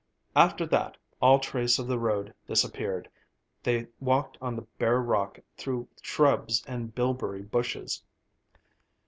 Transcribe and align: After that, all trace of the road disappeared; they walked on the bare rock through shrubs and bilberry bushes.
After 0.35 0.65
that, 0.65 0.97
all 1.21 1.37
trace 1.37 1.77
of 1.77 1.85
the 1.85 1.99
road 1.99 2.33
disappeared; 2.47 3.07
they 3.61 3.85
walked 3.99 4.35
on 4.41 4.55
the 4.55 4.63
bare 4.79 4.99
rock 4.99 5.37
through 5.57 5.89
shrubs 6.01 6.63
and 6.65 6.95
bilberry 6.95 7.43
bushes. 7.43 8.01